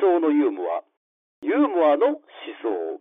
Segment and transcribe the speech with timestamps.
[0.00, 0.82] 想のユーモア。
[1.42, 2.16] ユーモアの思
[2.62, 3.00] 想。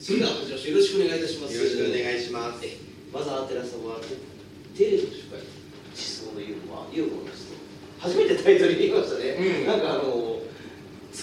[0.00, 1.56] それではよろしくお願いいたします。
[1.56, 2.60] よろしくお願いします。
[2.66, 2.76] え
[3.10, 4.00] マザー・テラサは
[4.76, 5.46] テレビの主会思
[5.94, 7.54] 想のユーモアユーモアの思想
[8.00, 9.66] 初めてタイトル言いましたね、うん。
[9.66, 10.23] なんかあの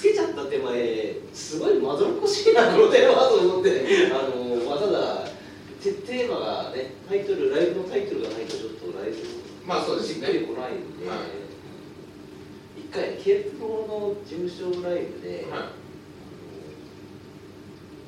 [0.02, 3.86] つけちゃった手前すごいまどろっこしいなこのテーマと思って。
[4.10, 5.30] あの、まあ、ただ
[5.78, 9.18] テテーマがねタイトルライブのタイトルがないとちょっとライブ
[9.64, 10.26] まあそうですね。
[10.26, 12.82] しっくりこないんで、はい。
[12.82, 15.70] 一回ケープロの事務所ライブで、は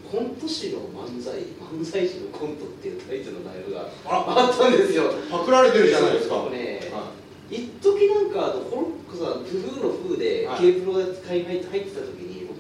[0.10, 5.14] コント師の漫才漫才師のコントっていうタイトルのライブがああったんですよ。
[5.30, 6.50] パクられてるじゃないですか。
[6.50, 7.12] ねは
[7.54, 12.58] 一時なんかあのックさん工夫の風ではい K プロで海外入ってた時に僕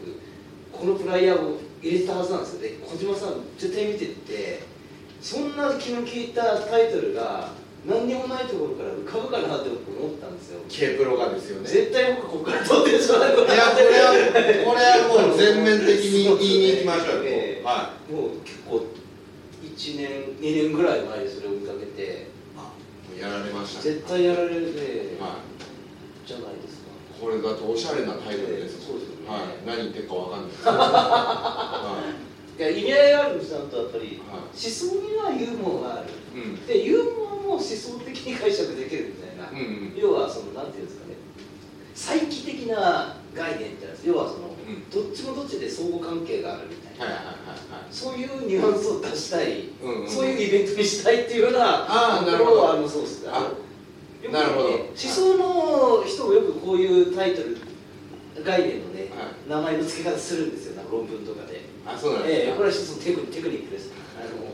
[0.72, 4.62] このフライヤーを入れてたはずなんですよで小島さん絶対見てって
[5.22, 7.50] そんな気の利いたタイトルが
[7.86, 10.72] 何にもないところから浮かぶかなって僕思ったんですよい。
[10.72, 11.68] K プロがですよね。
[11.68, 13.56] 絶対僕ここから撮ってるじゃないいやこれ
[14.00, 14.14] は
[14.64, 17.22] これはもう全面的に言いに行きましょうよ。
[17.26, 18.88] ええはもう結構
[19.64, 22.33] 1年2年ぐらい前にそれを見かけてい。
[23.20, 23.96] やられましたね。
[23.96, 25.40] 絶対やられるねは
[26.26, 27.22] じゃないですかい。
[27.22, 28.86] これだとおしゃれなタイトルです。
[28.86, 29.66] そうですよねはい。
[29.66, 30.68] 何言ってるかわかんないです。
[30.68, 32.04] は
[32.58, 34.18] いや意味合いがあるちゃんとやっぱり、はい
[34.54, 36.44] 思想にはユーモアがあるい。
[36.44, 36.66] うん。
[36.66, 39.94] でユーモアも思想的に解釈できるみたいな、うんうん。
[39.98, 41.16] 要はそのなんていうんですかね
[41.96, 47.86] 再帰的な概念ってやつ要はその、んどっちもどっちで相互関係があるみはいはいはいはい。
[47.92, 50.10] そういうニュアンスを出したい、うんうん。
[50.10, 52.56] そういうイベントにしたいっていうようなあーなるほど。
[52.56, 53.30] ところはあのそうですね。
[54.32, 54.70] なるほど。
[54.70, 57.58] 思想の人もよくこういうタイトル
[58.44, 59.50] 概念のね、はい。
[59.50, 60.76] 名前の付け方するんですよ。
[60.78, 61.62] なんか論文とかで。
[61.86, 62.54] あそうなんえですか。
[62.54, 63.92] えこれは一つのテクニテクニックです。
[64.18, 64.54] あの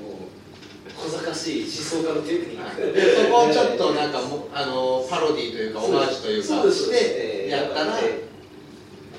[1.00, 1.72] 小賢しい思
[2.04, 2.76] 想家のテクニッはい。
[2.76, 2.82] ク。
[2.94, 6.84] でそこをちょっとなんかもあのパロディというかオマージュというかそうです。
[6.86, 8.30] しええてやったら、ええ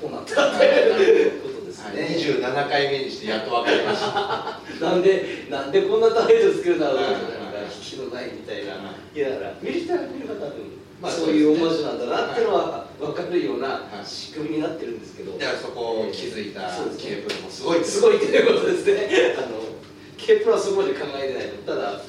[0.01, 0.33] こうなった
[1.89, 2.41] ですはい、ね。
[2.41, 4.59] 27回目にしてやっと分かりました。
[4.85, 7.27] なんでなんでこんなタイトルつけるんだろうはいなんか
[7.73, 8.73] 引きのないみたいな。
[8.73, 8.77] は
[9.13, 15.37] いいやだから見る人は見る方は多分、まあそういうオマージュなんだなっていうのは分かるようなはい仕組みになってるんですけど。
[15.37, 16.61] だからそこを気づいた
[16.97, 19.35] K プロもすごいすごいということですね。
[19.37, 19.59] あの
[20.17, 21.51] K プロはそこまで考えてないの。
[21.65, 22.01] ただ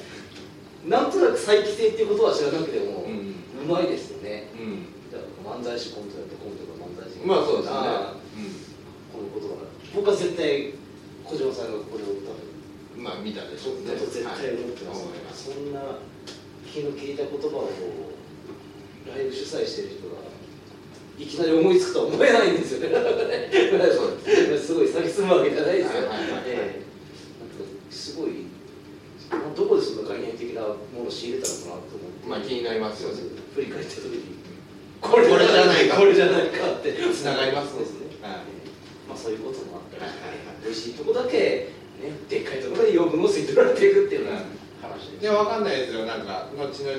[0.85, 4.49] なんとなく再帰性っていうことは知らなくても、ううんまいですよね。
[4.53, 7.19] うんだから漫才師コントやってコントが漫才師。
[7.25, 8.23] まあそうですねあー
[9.13, 9.82] このことだから。
[9.93, 10.73] 僕は絶対
[11.23, 12.99] 小島さんがこれを多分う。
[12.99, 13.93] ん、まあ見たでしょうね。
[13.93, 15.57] だと絶対思ってます,、はい。
[15.57, 15.99] そんな
[16.65, 17.69] 気の利いた言葉を
[19.05, 20.23] ライブ主催してる人が
[21.19, 22.89] いきなり思いつくとは思えないんですよね。
[24.57, 25.93] すごい先進むわけじゃないですよ。
[25.93, 26.41] はいはいはいはい。
[26.47, 26.57] ええ。
[27.37, 28.49] なんかすごい
[29.55, 32.27] どこでそんな概念的なものを仕入れたのかなと思って。
[32.27, 33.21] まあ気になりますよね。
[33.53, 34.21] 振り返った時に。
[35.01, 35.97] これじゃないか。
[35.97, 36.93] これじゃないかって。
[37.13, 38.03] つながりますね
[39.23, 41.71] そういうこともあったりはいはいはい美味しいとこだけ
[42.03, 44.43] ねでっかいところで養分を吸い取られていくっていうような
[44.83, 45.21] 話です。
[45.23, 46.05] で分かんないですよ。
[46.05, 46.91] なんか後々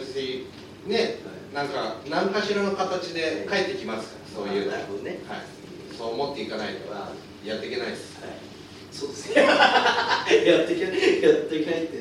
[0.88, 1.20] ね
[1.52, 4.72] なんか何かしらの形で帰ってきますからそういうの。
[4.72, 5.20] なるほどね。
[5.28, 5.44] はい。
[5.92, 7.12] そう思っていかないとまあ
[7.46, 8.16] やっていけないです。
[8.24, 8.32] はい、
[8.90, 9.44] そうですね。
[9.44, 11.98] やっていけないやっていけないって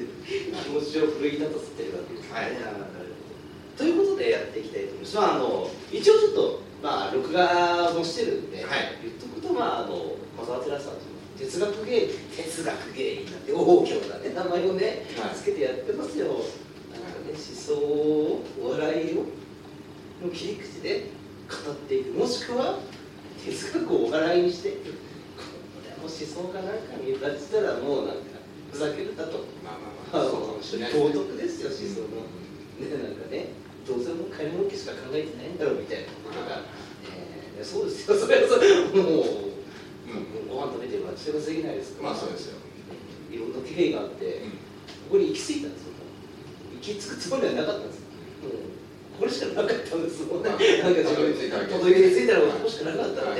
[0.63, 2.51] 気持ちを奮い立たせてるわけですね、はい。
[3.77, 8.97] ということでやっていきたいと思います、まあ、あの一応ちょっとまあ録画もしてるんで、はい。
[9.03, 15.35] 言っとくとまああのマザー・テラスさんという哲学芸哲学芸人なんて大きなね名前をね、はい。
[15.35, 16.27] つけてやってますよ。
[16.27, 19.25] なんかね思想をお笑いを
[20.23, 21.09] の切り口で
[21.49, 22.79] 語っていくもしくは
[23.43, 24.77] 哲学をお笑いにしてこ
[25.83, 28.23] れはもう思想かなんかに言ったらもうなんか
[28.71, 29.43] ふざけるだと。
[29.63, 29.77] まあ
[30.13, 32.23] まあまあそうかもしれない道徳ですよ思想の、
[32.79, 33.03] ね。
[33.03, 33.47] なんかね
[33.87, 36.61] どうせもう金儲けしか考えてないんだろうみたいなことが、
[37.63, 38.17] えーそうですよ。
[38.19, 42.03] それはそれもう、うんご飯食べてるから強すぎないですか？
[42.03, 42.59] まあそうですよ。
[43.31, 44.43] いろんな経緯があって、
[45.09, 45.93] ここに行き着いたんですよ。
[46.75, 48.51] 行き着くつもりはなかったんですもう
[49.17, 53.39] これしかなかったんですもんね、まあなんか自分ですたどり着いたらここしかなかったんで、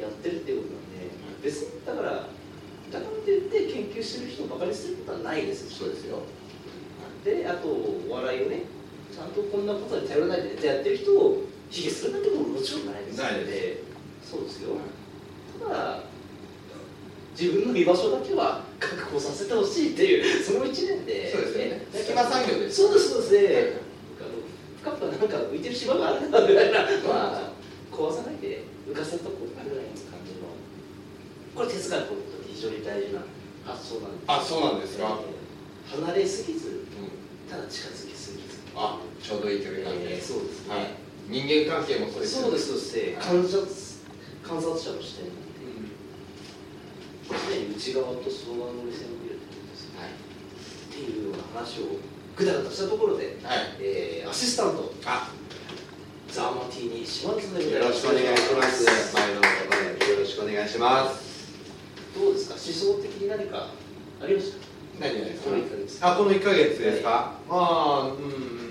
[0.00, 2.28] やってるっていうことなんで、別にだからだか
[2.94, 6.22] らといって研究してる人をバカにすることはないですそうですよ。
[7.24, 8.62] であとお笑いをね
[9.12, 11.42] ちゃんとこんなことに頼らないでやってる人を
[11.74, 13.82] 卑下するなももちろんないですので
[14.22, 14.76] そうですよ。
[15.66, 16.00] ただ
[17.38, 21.86] 自分の居場所だけは 確保させてほしいっていうその一年でそうですよね。
[21.92, 22.76] 隙間産業です。
[22.82, 23.32] そうですそうです。
[23.32, 23.76] ね
[24.20, 26.78] あの深くなんか浮いてる島があるんだぐらいな
[27.08, 27.52] まあ
[27.90, 29.90] 壊さないで浮かせとこうぐらいの。
[29.90, 30.14] 感
[31.54, 33.22] これ哲学にとって非常に大事な
[33.64, 35.34] 発想なんですあそうなんですか、えー
[35.84, 38.56] 離れすぎずうん、ただ近づきすぎず。
[38.74, 40.86] あちょうどいい距離感で、えーそうですね、はい、
[41.28, 43.66] 人間関係もそうですそうですそうです、はい観察
[44.44, 45.32] 観察者の視点
[47.24, 50.12] 常に内側と外側の目線を見るってことですねはい。
[50.12, 51.96] っていうような話を
[52.36, 53.56] ぐだぐだしたところで、はい。
[53.80, 55.30] えーアシスタントあ。
[56.30, 58.84] ザーマティ島津でよろしくお願いします。
[59.14, 59.48] ど前の方
[60.04, 61.48] でよろしくお願いします。
[62.20, 62.54] うですか？
[62.54, 63.68] 思想的に何か
[64.22, 65.06] ありました？
[65.08, 65.46] 何がですか？
[65.46, 68.63] この1ヶ月あこの1ヶ月ですか、まあうん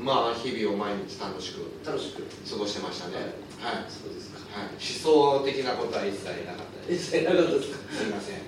[0.00, 2.22] まあ日々を毎日楽しく楽しく。
[2.50, 3.14] 過ごしてましたね。
[3.60, 4.38] はい、そうですか。
[4.50, 7.16] はい、思想的なことは一切なかったです。
[7.16, 7.76] えなかったですか？
[7.92, 8.34] すみません。
[8.36, 8.42] はい。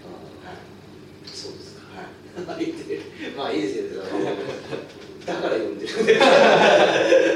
[1.29, 1.83] そうですか。
[2.01, 2.07] はい。
[3.37, 4.03] まあいいですよ。
[5.27, 5.93] だから読んでる。
[5.93, 5.95] あ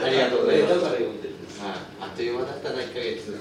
[0.08, 0.74] りがとうございます。
[0.74, 1.60] だから読んでるんです。
[1.60, 1.70] はい、
[2.00, 3.36] あっという間だったな1ヶ月。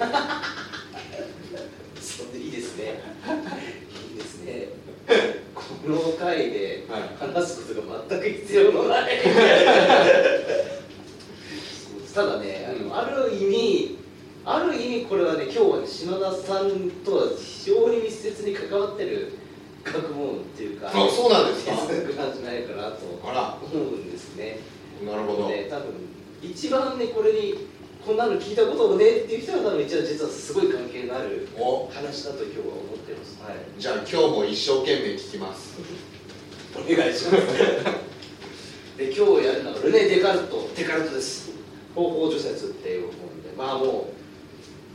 [2.00, 3.00] そんでいいですね。
[4.12, 4.68] いいですね。
[5.54, 7.02] この回ではい。
[7.18, 9.18] 話すことが全く必要のない
[12.16, 12.96] ただね、うん。
[12.96, 13.98] ある意味
[14.44, 19.32] ある意味これはね今日はね島田さんとは非常に密接に関わってる
[19.84, 21.72] 学問っていうかあそうなんですか？
[21.76, 24.60] 哲学なんじゃないかなと思うんですね。
[25.04, 25.84] なるほど、ね多分
[26.42, 27.54] 一番ねこれに
[28.04, 31.88] こんなの聞いたこともねっていう人は多分一番実はすごい関係のあるお。
[31.92, 33.38] 話だと今日は思ってます。
[33.42, 33.56] はい。
[33.78, 35.76] じゃあ今日も一生懸命聞きます。
[36.76, 37.36] お願いします。
[38.96, 40.68] で今日やるのはルネ・デカルト。
[40.76, 41.50] デカルトです
[41.96, 44.12] 方法除説っていう本でまあもう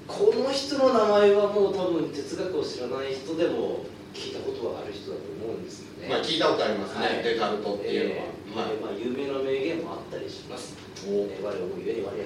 [0.08, 3.84] この人の名前はもう多分哲学を知らない人でも
[4.14, 7.24] 聞いたことはある人だと思うんですよね、まあ聞いたことありますね、はい。
[7.24, 8.78] デカルトっていうのは、えーはい。
[8.78, 10.76] まあ、有名な名言もあったりします、
[11.08, 11.26] お。
[11.32, 12.20] えー我を思うゆえに我あり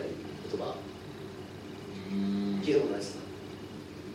[0.50, 0.76] 言葉
[2.12, 3.22] うん聞いたことないですか？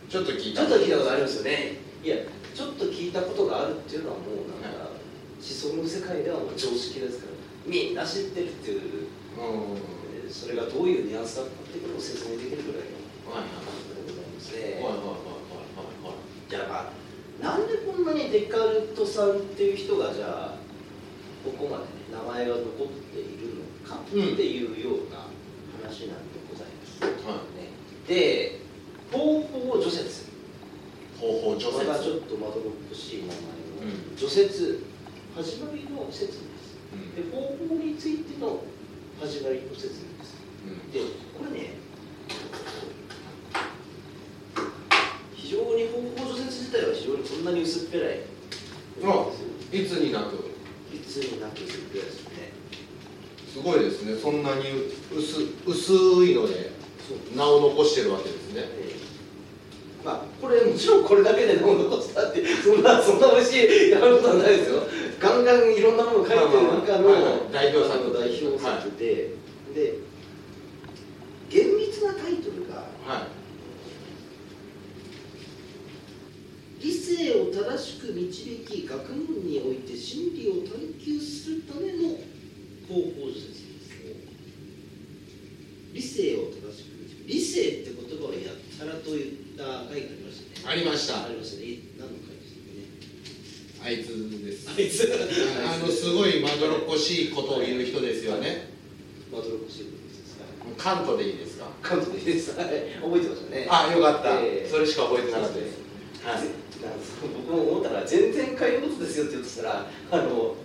[0.09, 1.77] ちょっと聞いちょたっと聞いたことありますよね。
[2.03, 2.15] いや
[2.53, 4.91] ちょっと聞いたことがあるっていうのはもうなんか、
[5.39, 7.31] 思想の世界ではもう常識ですから
[7.65, 8.81] みんな知ってるっていう。
[8.81, 10.00] うん
[10.31, 13.51] えーそれがどういうニュアンスだったっていうことを説明できるぐらいのはい。
[13.51, 15.19] 感じでございますはいねはいはい
[16.07, 17.01] はいじゃあまあ
[17.43, 20.61] なんでこんなにデカルトさんっていう人がじゃあ
[21.43, 25.27] ここまで、ね、名前が残っているのかっていうような
[25.83, 27.75] 話なんでございます、はね、
[28.07, 28.61] で
[29.11, 30.31] 方法除説
[31.19, 33.43] 方法除これがち説ょっとまどろっこしい名前の。
[33.85, 34.17] うん。
[34.17, 34.83] 除説
[35.35, 36.77] 始まりの説です。
[36.91, 37.13] うん。
[37.13, 38.63] で方法についての
[39.21, 40.10] 始まりの説明
[40.93, 40.99] で
[41.37, 41.73] これね
[45.35, 48.19] 非常に方法除説自体は非常にこんなに薄っぺらい。
[49.03, 49.27] あ
[49.71, 50.51] いつになく。
[50.93, 52.53] いつになく薄っぺらいですよね。
[53.53, 54.15] すごいですね。
[54.15, 54.63] そんなに
[55.13, 55.93] 薄薄
[56.25, 56.71] いので
[57.35, 58.61] 名を残してるわけですね。
[58.63, 59.01] えー
[60.03, 63.55] まあこれもちろんこれだけで名を残したってそんなそんな美味し
[63.87, 64.81] いやることはないですよ。
[65.19, 67.93] ガンガンいろんなものを書いてる中の、代表作。
[67.93, 69.35] あの代表作で、
[69.75, 69.99] で
[71.49, 73.27] 厳密なタイトルがは
[76.81, 82.15] い理性を正しく導き学問において真理を探求するための
[82.87, 83.61] 方法術です。
[85.93, 89.23] 理性を正しく理性って言葉をやったらと言っ
[89.57, 91.25] た回がありましたねありました？
[91.25, 91.67] ありましたね
[91.99, 92.55] 何の回でし
[93.75, 94.07] たっあいつ
[94.45, 95.11] ですあいつ
[95.67, 98.69] あのすごいまどろっこしいことを言う人ですよね。
[99.31, 100.45] まどろっこしいことですか？
[100.77, 101.67] 関東でいいですか？
[101.81, 102.67] 関東でいいですはい。
[102.67, 103.67] 覚えてましたね。
[103.69, 105.77] あよかった、ええそれしか覚えてなかったです。
[106.23, 106.47] はい
[106.81, 110.55] なんか僕も思ったら全然回のことですよって言ってたらあの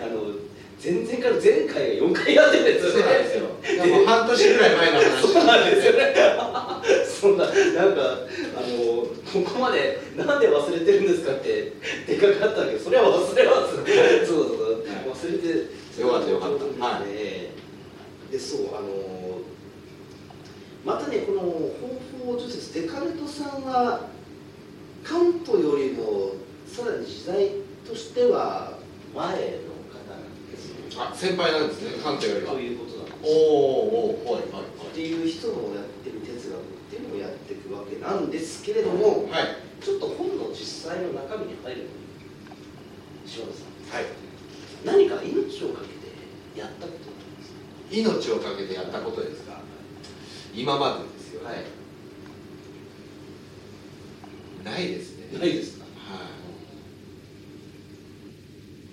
[0.00, 0.52] あの
[0.82, 3.84] 前々回の前回が4回やってるんですよですよ。
[3.84, 5.22] でも半年ぐらい前の話。
[5.22, 6.14] そうなんですよね。
[7.22, 11.72] そんななんかあのここまでなんで忘れてるんですかって
[12.06, 13.76] でかかったけどそれは忘れます。
[14.26, 14.84] そうそうそう。
[15.08, 16.84] 忘れてよかったよかった。
[16.84, 18.32] はい。
[18.32, 18.88] でそうあの
[20.84, 24.08] またねこの方法除説デカルトさんは
[25.04, 26.32] カントよりも
[26.66, 27.50] さらに時代
[27.86, 28.78] としては
[29.14, 29.38] 前の方
[30.08, 32.52] なんですよあ先輩なんですね関東よりは。
[32.52, 33.18] ということなんです。
[33.22, 34.62] おーおーはいはい。
[34.92, 39.30] っていう人のやってる哲学っていうのをやっていくわけなんですけれどもはい。
[39.30, 41.88] はいちょっと本の実際の中身に入る前に
[43.26, 43.64] 島田さ
[43.98, 43.98] ん。
[43.98, 44.06] はい。
[44.86, 46.06] 何か命をかけて
[46.56, 47.50] やったことなんです
[47.90, 49.58] 命をかけてやったことですか？
[50.54, 51.64] 今までですよ、かはい
[54.64, 55.84] ないですねないですか。
[55.84, 55.90] は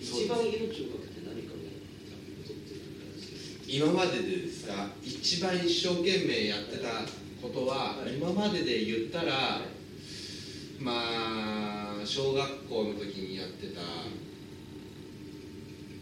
[0.01, 0.03] い。
[0.03, 0.65] 一番命をか
[1.05, 1.77] けて何かをやっ
[2.09, 2.73] たことって
[3.67, 4.89] 今まででですか？
[5.03, 7.05] 一番一生懸命やってた
[7.39, 8.15] ことは、はい。
[8.17, 9.61] 今までで言ったら、か
[10.79, 13.81] まあ小学校の時にやってた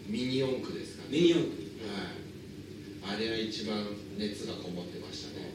[0.08, 1.10] ミニ四駆ですかね。
[1.12, 1.52] ミニ四駆。
[3.04, 3.18] はい。
[3.18, 3.86] あれは一番
[4.18, 5.52] 熱がこもってましたね。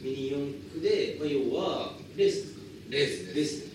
[0.00, 2.56] ミニ四駆で、まあ、要はレース
[2.88, 3.34] ですか？
[3.34, 3.66] レースです。
[3.66, 3.71] レース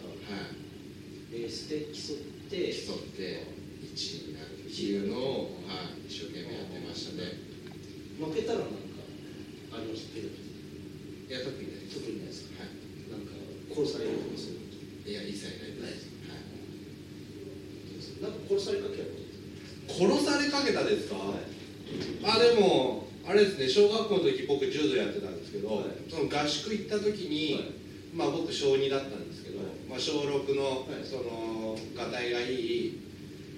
[1.32, 2.18] レースで競っ
[2.48, 2.72] て。
[2.72, 3.44] 競って
[3.84, 7.44] 1位になるっていうのを、はい、一生懸命やってましたね。
[8.16, 9.04] 負けたらなんか
[9.76, 10.16] ありました？
[10.16, 10.40] けどい
[11.28, 12.64] や特にない特にないですか？
[12.64, 12.72] は
[13.12, 13.36] なんか
[13.68, 14.64] 殺されるとかそう
[15.04, 16.48] いいいや一切ないです、はい。
[18.16, 19.12] となんか殺されかける
[19.92, 26.08] 殺されかけたですか、あでもあれですね小学校の時僕柔道やってたんですけど、はい。
[26.08, 27.76] その合宿行った時に、はい
[28.18, 29.68] まあ僕小2だったんですけど、はい。
[29.88, 31.06] まあ、小6の、はい。
[31.06, 33.00] そのがたいがいい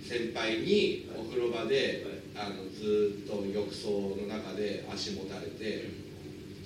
[0.04, 1.22] 先輩にはい。
[1.24, 2.04] お風呂場で、
[2.36, 5.88] あのずっと浴槽の中で足持たれて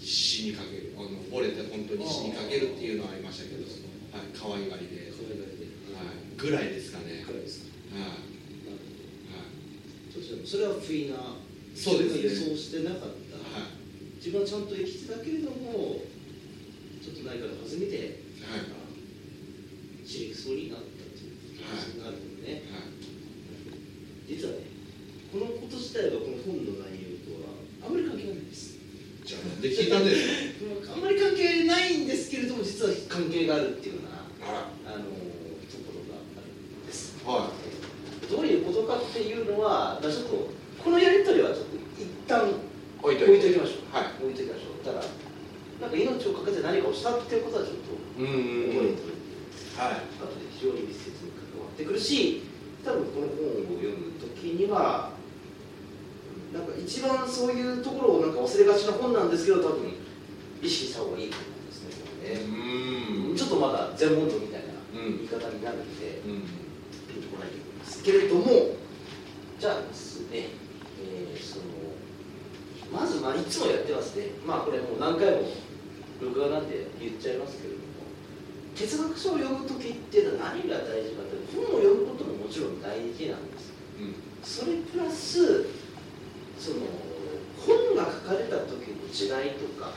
[0.02, 0.98] 死にかける。
[0.98, 3.70] あの折れて本当に死にかけるっていうのはありましたけど、は
[4.26, 5.70] い、可愛がりで、可愛がりで。
[5.94, 8.34] はい、ぐらいですかね、くらいですはい。
[10.46, 11.38] それは不意な
[11.76, 12.24] そうですね。
[12.24, 13.16] 予想してなかった、はい。
[14.18, 16.02] 自分はちゃんと生きてたけれども
[17.80, 19.34] 見て何かの弾みで
[20.02, 22.94] はい死にそうになったっていう話になるのね、はい
[24.28, 24.60] 実はね
[25.32, 28.78] このこと自体はこの本の内容とはあまり関係ないんです
[29.26, 30.56] じゃあなんで聞いたんです
[30.94, 35.04] あんまり関係ないんですけれども実は関係があるっていうようなかあの
[35.68, 37.52] ところがあるんですあらは
[38.30, 40.50] どういうことかっていうのはまあちょっと
[40.84, 42.54] このやり取りはちょっと一旦い
[43.02, 45.02] 置いと置いていときましょうはい置いときましょうただ
[45.82, 49.18] なんか命をかけて何かをしたっていうことはちょっとうんうんうん覚えておいて
[49.82, 52.44] はい後で非常に密接に関わってくるし
[52.86, 55.12] 多分この本を読む時には
[56.54, 59.94] なんか一番そういうところをなんか忘れがちな本なんですけど多分
[60.62, 62.42] 意識した方がいいと思うんですねこれね
[63.30, 66.42] うんちょっとまだ全問答みたいなうん言い方になるんでうん。
[67.08, 68.46] ピンとこないと思いますけれども
[69.60, 70.50] じゃあですね、
[71.02, 71.64] えーその
[72.92, 74.28] まずまあいつもやってますね。
[74.46, 75.50] まあこれもう何回も
[76.22, 77.84] 録画なんで言っちゃいますけれども
[78.76, 83.74] 哲学書を読む時っていうのは何が大事かって本を読むことももちろん大事なんです。
[83.98, 85.66] うんそれプラス
[86.60, 86.86] その
[87.66, 89.94] 本が書かれた時の時代とか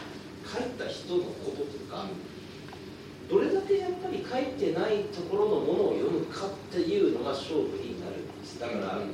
[0.47, 2.07] 書いた人のこととか、
[3.28, 8.61] どれだけやっぱり書いてないところのものを読むかっていうのが勝負になるんです。
[8.61, 9.11] だから、うん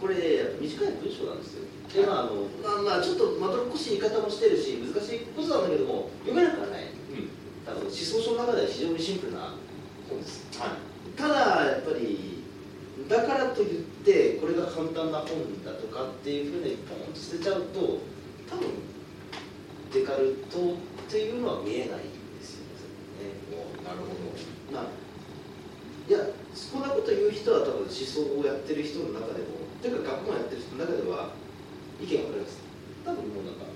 [0.00, 0.16] これ
[0.60, 1.64] 短い文章なんですよ。
[1.94, 6.84] でまああのまあまあちょっとまどろっこしい言い方もしてるし難しいことなんだけども読めなくはない。
[6.84, 7.30] うん。
[7.64, 9.54] 多分思想書の中では非常にシンプルな
[10.10, 10.44] 本です。
[10.60, 11.16] はい。
[11.16, 12.44] ただやっぱり
[13.08, 18.00] だからといってこれが簡単な本だとかっていうふうにポンと捨てちゃうと
[18.50, 18.68] 多分
[19.94, 22.66] デカルトっていうのは見えないんですよ
[23.22, 25.04] ねおなるほまあ
[26.06, 26.18] いや
[26.52, 31.30] そんなこと言う人は多分思想をやってる人の中でもというか学問やってる人の中では
[32.02, 32.58] 意見が分かります。
[33.04, 33.70] 多分もうなんか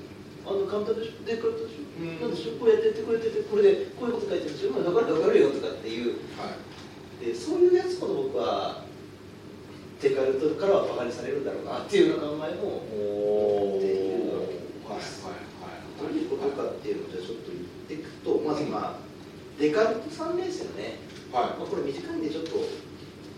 [0.44, 2.20] あの簡単でしょデカルトでしょ、うん。
[2.20, 6.18] なんでしょこうやってやってこれやっててこれでこういうこと書いてるでしょまあだから分かるよとかっていう。
[6.18, 7.24] どはい。
[7.24, 8.84] でそういうやつほど僕は
[10.00, 12.82] デカルトからはバカにされるんだろうなっていうような考えも
[13.72, 14.46] おっていうのを
[14.88, 15.47] はいはいどうい
[16.58, 19.08] かっていうのをじゃあちょっと言っていくとまずまあ
[19.58, 20.98] デカルトさんですよね、
[21.30, 22.58] はまあ、これ短いんでちょっと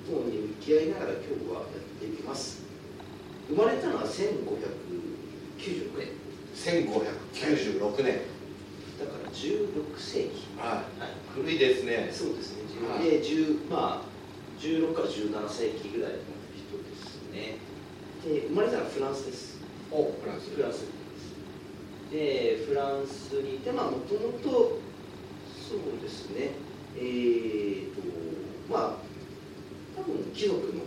[0.09, 2.65] 本に向き合いながら今日はやっていきます。
[3.49, 4.33] 生まれたのは1596
[5.99, 6.07] 年。
[6.07, 6.17] い
[6.55, 8.27] 1596年。
[8.99, 10.59] だから16世紀。
[10.59, 10.83] ははい。
[10.83, 10.85] い
[11.35, 12.09] 古いですね。
[12.13, 13.05] そうですね、はい。
[13.05, 16.19] で10まあ、16から17世紀ぐらいの
[16.55, 17.59] 人ですね。
[18.25, 19.61] で生まれたのはフランスです。
[19.91, 20.51] おフランス。
[20.55, 21.00] フランス
[22.11, 24.81] でフランスにいてまあもともと
[25.47, 26.51] そうですね。
[26.97, 28.03] えーと
[28.69, 29.11] まあ
[29.97, 30.83] 多分貴族の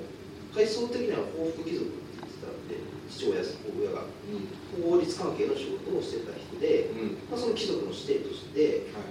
[0.54, 2.76] 階層的には報復貴族って言ってたんで
[3.10, 7.18] 父親親がう法律関係の仕事をしてた人で、んうん。
[7.32, 9.04] まあ、その貴族の指定としてはい。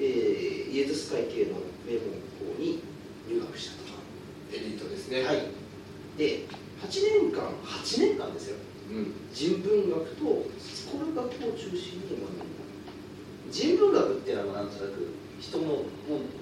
[0.00, 2.82] えーイエズス会系の名門校に
[3.28, 3.96] 入学したと。
[4.52, 5.22] エリートですね。
[5.24, 5.48] はい
[6.18, 6.44] で
[6.80, 6.88] 8
[7.20, 8.56] 年間8年間ですよ
[8.90, 12.44] うん人文学とスコラ学を中心に学んだ
[13.52, 15.84] 人文学っていうのはなんとなく人のも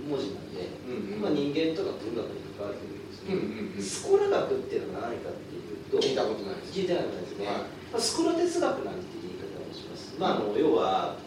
[0.07, 1.21] 文字なんで、うんうん。
[1.21, 3.83] まあ、人間とか文学に関わると思うんですけど、うんうんうん。
[3.83, 6.79] スコラ学っていうのは何かっていうと聞いたことないです。
[6.79, 7.57] 聞いてないことないですね、はい。
[7.91, 11.19] まあ、スコラ哲学なんて言い方をします、まあ、あの要は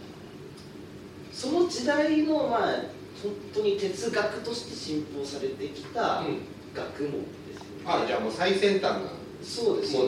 [1.33, 2.88] その時代のまあ
[3.19, 6.47] 本当に哲学として信奉されてきたうん。
[6.77, 9.09] 学問ですよね、あじゃあもう最先端な
[9.41, 9.94] そうです。
[9.94, 10.00] ね。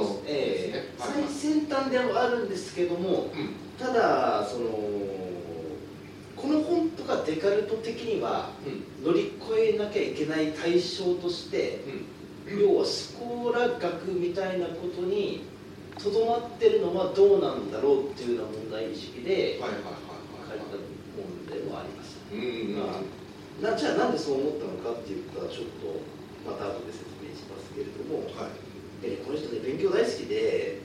[0.98, 1.24] はい。
[1.24, 3.56] 最先端ではあるんですけどもうん。
[3.78, 4.70] ただその
[6.36, 8.70] この本とかデカルト的にはう
[9.04, 9.06] ん。
[9.06, 11.82] 乗り越えなきゃいけない対象として
[12.48, 12.60] うん。
[12.60, 15.46] 要はスコーラ学みたいなことに
[16.02, 20.66] とどまってるのはどうなんだろうっていうような問題意識で書いたはいも
[21.46, 22.18] のでもあります。
[23.62, 26.00] なじゃあなんでそう思ったのかっていうことはちょっと
[26.48, 28.69] また後で説明しますけれどもはい
[29.01, 30.82] でこの人ね勉強大好きで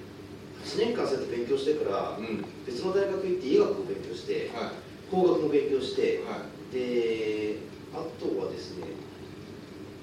[0.65, 2.45] 8年間そうやって勉強してからうん。
[2.67, 4.71] 別の大学行って医学を勉強してはい。
[5.11, 6.75] 工学の勉強してはい。
[6.75, 7.57] で
[7.93, 8.87] あとはですね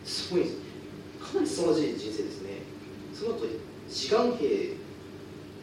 [0.05, 2.49] すごいかなり凄まじい人生ですね。
[3.13, 3.45] その後
[3.89, 4.47] 志願兵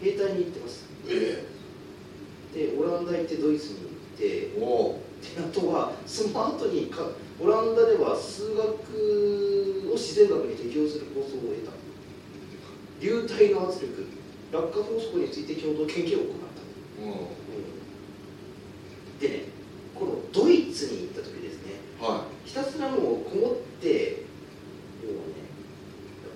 [0.00, 0.86] 兵隊に行ってます。
[1.08, 1.44] え
[2.54, 4.52] でオランダ行ってドイツに行ってで
[5.38, 7.02] あとはその後にか
[7.40, 11.72] オランダでは数学を自然学に適用する構想を得た
[13.00, 14.06] 流体の圧力
[14.50, 16.62] 落下法則について共同研究を行った、
[17.02, 17.28] おうん。
[19.20, 19.44] でね
[19.94, 24.24] このドイツに行った時ですねはひたすらもうこもって
[25.02, 25.48] 要はね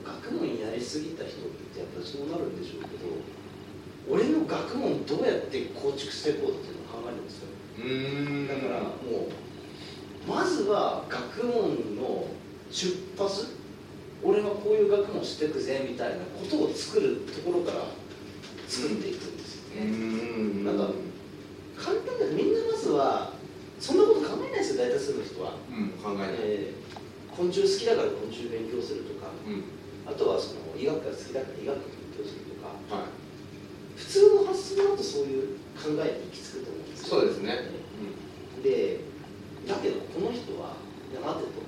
[0.05, 3.07] 学問やりすぎた人ってやっぱりそうなるんでしょうけど
[4.11, 7.49] 俺の学問どうやって構築していこうっていうのを考えるんですよ。
[8.49, 12.27] だからもうまずは学問の
[12.71, 13.62] 出発
[15.13, 17.85] こういう学問していくぜみたいなことを作るところから
[18.69, 20.65] 作っていくんですよね、ん。
[20.65, 20.89] なんか
[21.77, 23.33] 簡単だみんなまずは
[23.79, 24.85] そんなこと考えないですよ。
[24.85, 26.29] 大多数の人は、うん考えない。
[26.39, 26.83] えー
[27.33, 29.65] 昆虫好きだから昆虫勉強するとかうん。
[30.05, 33.23] あとはその医学が好きだから医学勉強するとかはい。
[33.97, 37.09] 普通の発想だとそういう考えに行き着くと思うんですよ。
[37.09, 37.73] そうですね。
[38.63, 39.01] で
[39.67, 40.77] だけどこの人は
[41.17, 41.63] 待てと。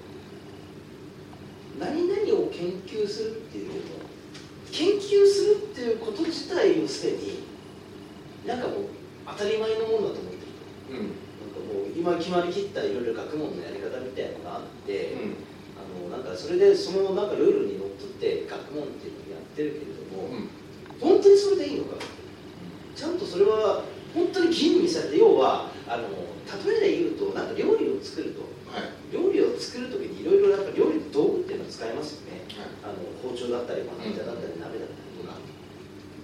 [1.80, 2.23] 何々を
[2.54, 4.04] 研究するっていうよりも
[4.70, 7.44] 研究するっていうこと自体をすでに
[8.46, 8.88] なんかもう
[9.26, 10.54] 当たり前のものだと思ってる
[10.90, 11.02] うんうん。
[11.02, 15.34] なんかもう今決まりきったいろいろ学問のやり方みたいなのがあって、うん。
[15.74, 20.50] あのなんかそれでそのなんかルールにのっとって学問っていうのをやってるけれども、うん。
[21.00, 21.96] 本当にそれでいいのか。
[22.94, 23.82] ちゃんとそれは
[24.14, 26.06] 本当に吟味されて要はあの
[26.64, 35.34] 例えで言うとなんか料理を作るとはい料理を作る時にいろいろやっぱ料理の道具っていうのを使いますよねはいあの包丁だったりまな板だったり鍋だったりとか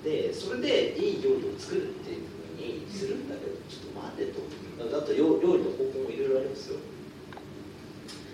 [0.04, 4.42] でそれでいい料理を作るっていうふうにするんだけどちょっと待てと。
[4.90, 6.78] だと料料理の方法もいろいろありますよ。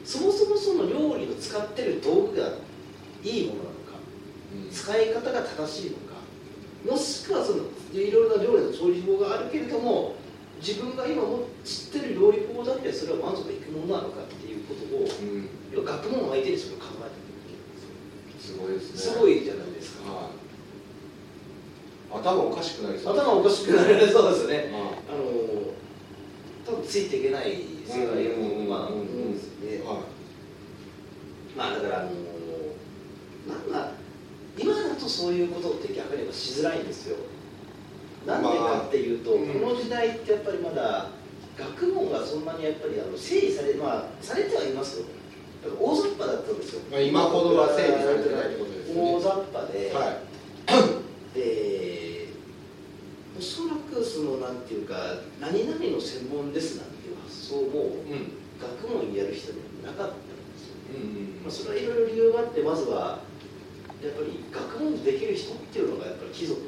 [0.02, 2.56] そもそもその料理の使ってる道具が
[3.22, 4.00] いいものなのか
[4.54, 4.70] うん。
[4.72, 6.16] 使い方が正しいのか
[6.88, 10.14] もしくはそのいろいろな料理の調理法があるけれども
[10.58, 15.48] 自分が今も知ってる料理法だけでそれは満足いくものなのかっていうことをうん。
[15.70, 18.92] 要は学問を相手にそれを考えていすごいですね。
[18.92, 20.10] くすごいじゃないですか。
[20.10, 20.45] はい
[22.12, 24.72] 頭おかしくなりそう頭おかしくなれそうですね。
[24.72, 25.66] はあの
[26.66, 28.06] 多分ついていけない世
[28.90, 29.84] うんですよね
[31.56, 32.10] まあだからあの
[33.46, 33.92] なんだ
[34.58, 37.16] 今だとそういうことって逆に言えばしづらいんですよ
[38.26, 41.10] なんでかっていうと、この時代ってやっぱりまだ
[41.56, 45.06] 学問がそんなにやっぱりあの整理されまあされてはいますよ
[45.80, 50.16] 大雑把だったんですよ、まあ今ほどは整理されてないってことですよね大雑把で、いはい
[51.38, 51.75] で
[53.38, 54.94] おそらくそのなんていうか
[55.40, 58.46] 何々の専門ですなんていう発想もうん。
[58.56, 60.24] 学問やる人にはなかったんで
[60.56, 63.20] すようんまあ、それはいろいろ理由があってまずは
[64.00, 66.60] やっぱり学問できる人っていうのがやっぱり貴族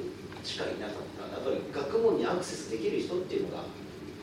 [0.44, 3.64] しかいなかったやっぱり学問にアクセスできる人っていうのが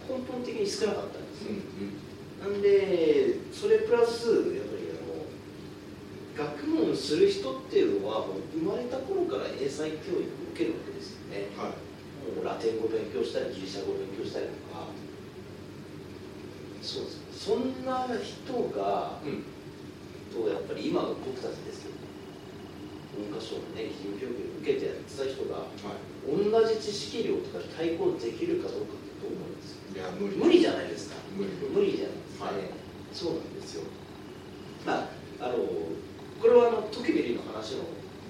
[0.08, 2.54] 根本的に少なかったんですうよ、ん。
[2.54, 11.50] なんでそれプラスやっぱりあの学問する人っていうのはもう生まれた頃から英才教育を受けるわけですよね。
[11.58, 11.85] はい
[12.34, 14.90] もうラテン語勉強したりギリシャ語勉強したりとか。
[16.82, 17.22] そうです。
[17.34, 19.44] そんな人がうん。
[20.34, 21.92] とやっぱり今の僕たちですよ。
[23.16, 26.28] 文科省のね義務教育を受けてやってた人がはい。
[26.28, 29.80] 同じ知識量とかで対抗できるかどうかってどう思うんです？
[29.96, 30.36] よいや無理。
[30.36, 31.16] 無理じゃないですか。
[31.38, 31.50] 無理。
[31.72, 32.52] 無理じゃないですか。
[32.52, 32.70] ね、はい。
[33.14, 33.84] そうなんですよ。
[34.86, 35.08] ま
[35.40, 35.58] ああの
[36.42, 37.86] これはあのトキビリの話の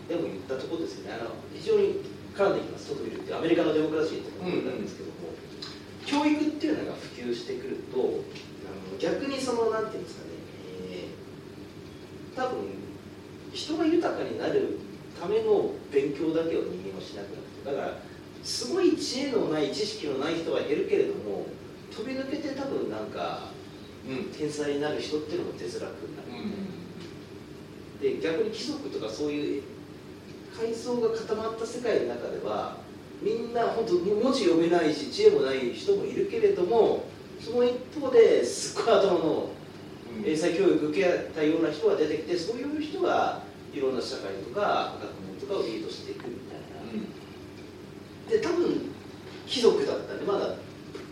[0.07, 1.17] でも言ったところですよね。
[1.19, 2.89] あの非常に絡んできます。
[2.89, 5.15] トキビリってアメリカのデモクラシーっていうのなんですけども、
[6.05, 10.29] 教育っていうのが普及してくるとあの逆にそのなんていうんですかね、
[10.91, 11.25] えー
[12.35, 12.67] 多分
[13.53, 14.77] 人が豊かになる
[15.17, 17.97] ための勉強だけを人間はしなくなってだから
[18.43, 21.47] すごい知恵のない知識のない人は減るけれども
[21.89, 23.51] 飛び抜けて多分なんか
[24.05, 26.45] うん天才になる人っていうのも出づらくなる、う
[27.97, 28.19] ん。
[28.19, 29.63] で逆に貴族とかそういう
[30.57, 32.77] 階層が固まった世界の中では
[33.21, 37.05] みんな本当文字読めないし知恵もない人もいるけれども
[37.41, 39.49] その一方ですっごい頭の
[40.17, 40.25] うん。
[40.25, 48.93] 英才教育受けたような人が出てきてそういう人がいろんな社会とか学問とかをリードしていくみたいな、で多分
[49.45, 50.55] 貴族だったんでまだ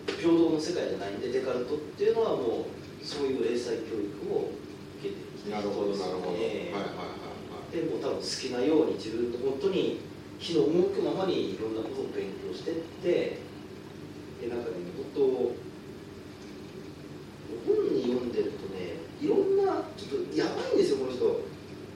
[0.08, 2.66] 平等の世界じゃないんでデカルトっていうのはも
[3.02, 4.52] うそういう英才教育を
[5.00, 7.23] 受けてきたなるほどなるほど、ええはいはい
[7.74, 10.00] はいはいでもう多分好きなように自分の本当に
[10.40, 13.40] 気の向くままにいろんなことを勉強してって
[14.42, 15.20] でなんかね本当
[17.66, 21.42] 本に読んでるとねいろんなちょっとやばいんですよこの人。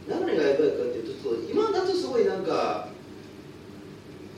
[0.07, 2.87] 何がやばいかっていうとちょっと今だとすごいなんか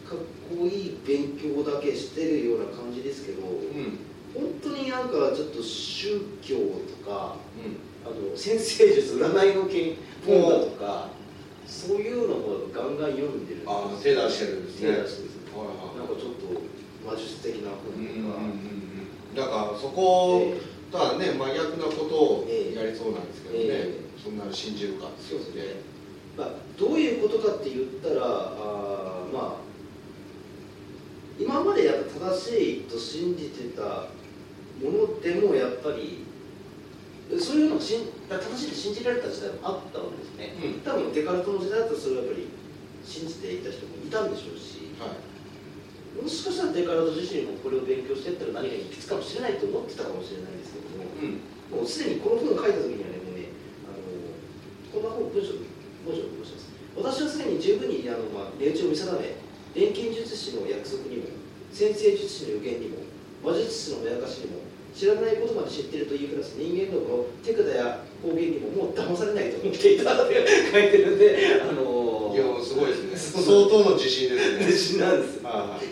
[0.03, 0.17] かっ
[0.49, 3.99] こいい勉強だけしてるような感じですけどうん。
[4.33, 7.89] 本当になんかちょっと宗教とかうん。
[8.03, 11.18] あの先生術占いの研本だとか
[11.69, 13.61] そういうのもガンガン読んでる。
[13.65, 14.91] ああ手出してるんですね。
[14.91, 15.97] 手出してるんですはいはい。
[15.97, 20.53] なんかちょっと魔術的な本うんうんうんだからそこ
[20.91, 25.61] とはね真逆なことをやりそうなんですけどね、えそんなの信じるかってそうですね、
[26.37, 29.69] まあ、どういうことかって言ったらあーまあ
[31.39, 34.09] 今までやっぱ正しいと信じてた
[34.83, 36.25] ものでもやっぱり
[37.37, 40.81] そういうのを信正しいと信じられた時代もあったわけですね、うん。
[40.81, 42.49] 多分デカルトの時代だとそれはやっぱり
[43.05, 45.29] 信じていた人もいたんでしょうしはい。
[46.17, 51.85] もしかしたらデカルト自身もこれを勉強していったら何かに行き着くかもしれないと思ってたかもしれないですけども、うん。
[51.85, 53.53] もうすでにこの本を書いた時にはね、もうね、
[53.85, 54.09] あの
[54.89, 55.53] こんな本文章
[56.09, 56.73] 文章を申します。
[56.97, 59.37] 私はすでに十分にあの、まあ、値打ちを見定め、
[59.77, 61.29] 錬金術師の約束にも、
[61.69, 63.05] 先生術師の予言にも、
[63.45, 73.41] 魔術師のまやかしにも、知らないことまで知っているというプラス人間のこの手札や方言にももう騙されないと思っていたって書いてるんで、あのいやすごいですね。
[73.43, 74.65] 相当の自信ですね。
[74.67, 75.39] 自信なんです。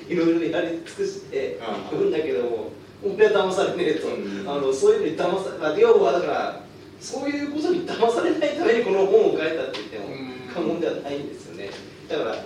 [0.10, 2.71] いろいろやり尽くしてああ言うんだけども、
[3.03, 4.49] 俺は騙されねえと、うん。
[4.49, 6.62] あのそういうのに騙され、まあ、要はだから、
[6.99, 10.38] そういうことに騙されないためにこの本を書いたって言ってもうん。
[10.53, 11.69] 過言ではないんですよね。
[12.10, 12.45] だから、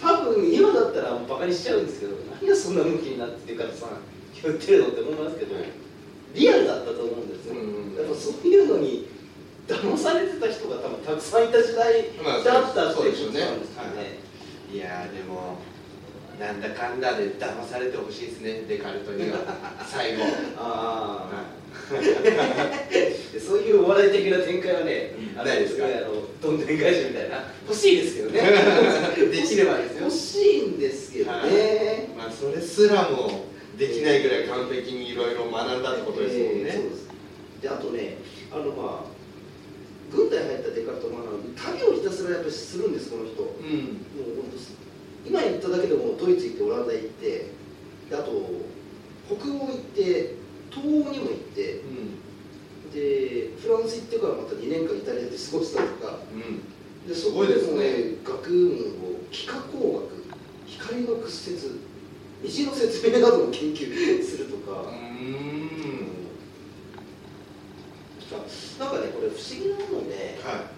[0.00, 3.86] 多分今だったらバカにしちゃうんですけど、何がそんな向きになってからさ、
[4.42, 5.54] 言ってるのって思いますけど、
[6.34, 7.54] リアルだったと思うんですよ。
[7.54, 9.06] うんやっぱそういうのに
[9.68, 13.40] 騙されてた人が多分たくさんいた時代まあだったっていうですよね。
[13.40, 14.18] ことなんですよね。
[14.72, 14.78] い。
[14.78, 15.58] やーでも
[16.40, 19.38] なんだかんだで騙されてほしいですねデカルトには
[19.86, 20.22] 最後。
[20.56, 22.00] ああ、
[22.90, 25.84] で そういうお笑い的な展開はね、あのないですか？
[25.84, 28.40] あのどんでん返しみたいな、欲しいですけどね、
[29.30, 30.00] できればですよ。
[30.04, 33.41] 欲しいんですけどね、まあそれすらも
[33.78, 37.08] できないぐらい完璧にいろいろ学んだってことですもんね、です。
[37.62, 38.18] であとね、
[38.52, 39.12] あのまあ、
[40.14, 43.42] 軍隊入ったデカルトマナー、旅をひたすらやっぱりするんです、この人。
[43.42, 44.02] もううん
[44.36, 44.76] 本当す
[45.24, 47.46] 今言っただけでもドイツ行ってオランダ行って
[48.10, 48.32] であと
[49.28, 50.34] 北欧行って
[50.70, 51.80] 東欧にも行って
[52.92, 56.18] でフランス行ってからまた2年間イタリアで過ごしたとか。
[56.34, 57.08] うん。
[57.08, 58.16] でそこでもすごいね。
[58.24, 60.24] 学問を幾何工学
[60.66, 61.58] 光の屈折
[62.42, 66.22] 虹の説明などを研究するとか、うん。
[68.78, 70.70] なんかねこれ不思議なので、は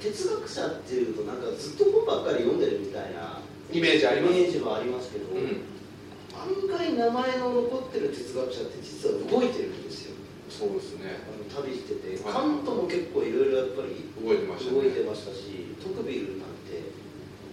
[0.00, 3.40] 哲学者っていうとなんかずっと本ばっかり読んでるみたいな
[3.72, 4.34] イメージあります。
[4.34, 5.62] イメージはありますけど、い、うん、
[6.34, 10.14] 案外名前の残ってる哲学者って実は動いてるんですよ。
[10.48, 11.22] そうですね。
[11.26, 12.22] あの旅してて。
[12.22, 12.32] はい。
[12.32, 14.80] カントも結構いろいろやっぱり動いてましたね。
[14.80, 16.49] 動いてましたしトクビルな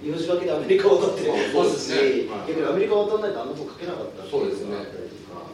[0.03, 2.49] 命がけでアメリカを渡ってますし、ねはい。
[2.49, 4.71] 逆にアメリカを渡らないとあの本書けなかったっていそうですね。
[4.71, 5.49] のがあったりとか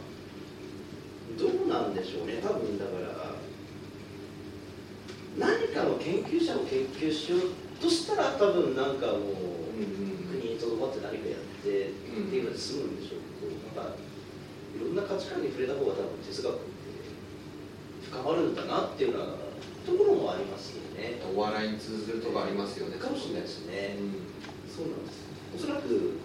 [1.38, 2.38] どうなんでしょうね。
[2.44, 3.34] 多分だから
[5.34, 7.40] 何かの研究者を研究しよう
[7.82, 16.62] としたら多分なんかもう、うんうん国にとどまって何かやってうんっていうので済むんでしょうけど、なんかいろんな価値観に触れた方が多分哲学って
[18.10, 19.26] 深まるんだなっていうような
[19.86, 20.33] ところも。
[21.34, 23.96] お笑いに通ずるとこありますよねかもしれないですね。
[23.98, 24.14] うん
[24.70, 25.24] そうなんです。
[25.54, 26.20] おそらく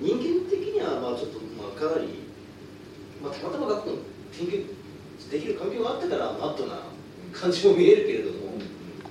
[0.00, 2.28] 人間的にはまあちょっとまあかなり
[3.22, 3.98] まあたまたま学問
[4.32, 4.68] 研究
[5.30, 6.80] できる環境があったからマットな
[7.32, 8.58] 感じも見えるけれども、